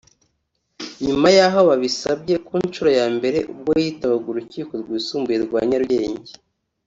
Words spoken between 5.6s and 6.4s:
Nyarugenge